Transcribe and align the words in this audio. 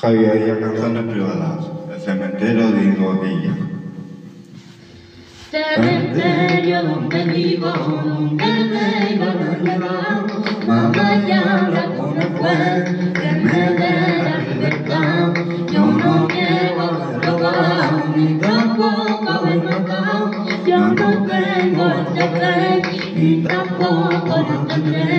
Javier 0.00 0.56
y 0.56 0.62
canciones 0.62 1.12
privadas. 1.12 1.66
El 1.92 2.00
cementerio 2.00 2.70
de 2.72 2.84
Indovilla. 2.84 3.54
Cementerio 5.50 6.82
donde 6.84 7.24
vivo, 7.24 7.68
donde 7.68 8.44
vengo, 8.46 9.26
donde 9.26 9.78
vamos, 9.78 10.66
mamá 10.66 11.22
ya 11.28 11.68
la 11.70 11.84
pone 11.96 12.22
fue, 12.38 12.84
que 13.12 13.30
me 13.44 13.60
dé 13.78 14.22
la 14.24 14.38
libertad. 14.38 15.34
Yo 15.70 15.84
no 15.84 16.26
quiero 16.28 16.80
haber 16.80 17.20
robado, 17.26 18.02
ni 18.16 18.38
tampoco 18.38 19.28
haber 19.28 19.62
matado. 19.64 20.30
Yo 20.66 20.78
no 20.78 21.26
tengo 21.26 21.84
este 21.90 22.24
fe, 22.38 22.82
ni 23.16 23.42
tampoco 23.42 24.46
lo 24.48 24.66
tendré. 24.66 25.10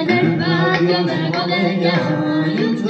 En 0.00 0.10
el 0.10 0.36
patio 0.36 1.04
de 1.04 1.30
Godella 1.30 1.94
hay 2.44 2.64
un 2.64 2.89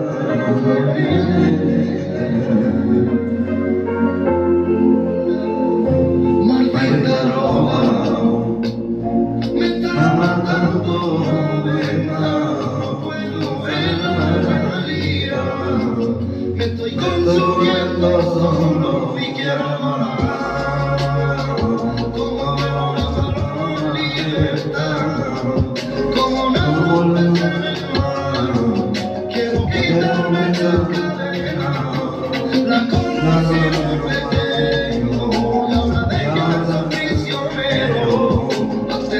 estoy 16.91 17.23
consumiendo 17.23 18.21
solo 18.21 19.15
y 19.17 19.33
quiero. 19.33 19.79
Como 22.13 22.43
una 23.63 23.93
libertad, 23.93 24.97
como 26.15 26.41
bolsa 26.93 27.47
Quiero 29.33 29.59
quitarme 29.67 30.41
esta 30.51 30.71
cadena, 30.91 31.69
la 32.65 32.79
que 34.07 34.17
tengo, 34.99 35.23
la 35.69 36.01
casa 36.35 36.77
prisionero, 36.89 38.49
hace 38.89 39.19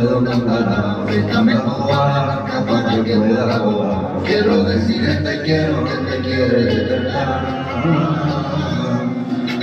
dónde 0.00 0.32
andará. 0.32 1.04
Préstame 1.06 1.54
tu 1.54 1.88
para 1.88 3.04
que 3.04 3.16
pueda 3.16 3.58
volar. 3.58 4.22
Quiero 4.24 4.64
decirte 4.64 5.14
te 5.16 5.42
quiero, 5.42 5.84
que 5.84 5.96
te 5.96 6.20
quiere 6.22 6.64
de 6.64 6.84
verdad. 6.84 7.44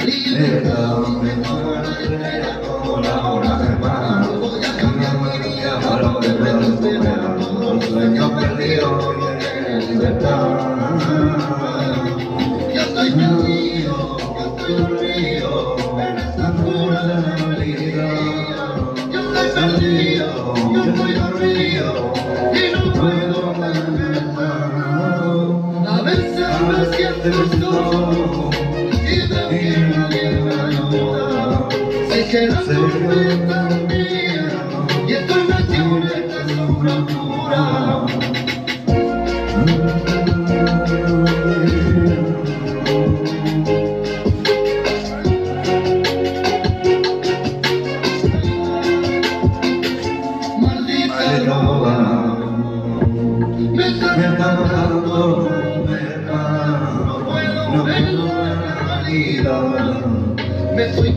Libertad, 0.05 0.97
me 1.21 1.31
tomo 1.43 1.71
la 1.71 1.91
espera 2.01 2.59
como 2.67 3.01
la 3.01 3.25
hora 3.25 3.77
mar. 3.81 4.27
Voy 4.39 4.63
a 4.63 4.77
cambiar 4.77 5.17
mi 5.19 5.49
vida 5.49 5.79
para 5.81 6.11
lo 6.11 6.19
que 6.19 6.29
pueda 6.29 6.63
superar. 6.63 7.37
Un 7.37 7.81
sueño 7.81 8.35
perdido 8.35 9.15
tiene 9.39 9.81
libertad. 9.87 10.47
Ya 12.73 12.81
estoy 12.81 13.11
perdido, 13.11 14.17
ya 14.37 14.45
estoy 14.45 14.83
perdido 14.83 15.04
y 27.35 27.57
no 27.59 28.64
me 54.17 54.27
está 54.27 54.55
matando, 54.55 55.49
me 55.87 56.05
no 57.75 57.83
puedo 57.83 57.85
ver 57.85 58.57
la 58.57 59.01
realidad. 59.03 60.05
Me 60.75 60.85
estoy 60.85 61.11